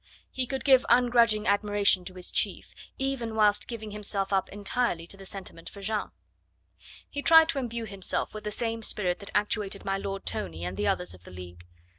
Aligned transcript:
He 0.31 0.47
could 0.47 0.65
give 0.65 0.83
ungrudging 0.89 1.45
admiration 1.45 2.03
to 2.05 2.15
his 2.15 2.31
chief, 2.31 2.73
even 2.97 3.35
whilst 3.35 3.67
giving 3.67 3.91
himself 3.91 4.33
up 4.33 4.49
entirely 4.49 5.05
to 5.05 5.15
the 5.15 5.27
sentiment 5.27 5.69
for 5.69 5.79
Jeanne. 5.79 6.09
He 7.07 7.21
tried 7.21 7.49
to 7.49 7.59
imbue 7.59 7.85
himself 7.85 8.33
with 8.33 8.43
the 8.43 8.49
same 8.49 8.81
spirit 8.81 9.19
that 9.19 9.29
actuated 9.35 9.85
my 9.85 9.99
Lord 9.99 10.25
Tony 10.25 10.65
and 10.65 10.75
the 10.75 10.87
other 10.87 11.01
members 11.01 11.13
of 11.13 11.23
the 11.23 11.29
League. 11.29 11.67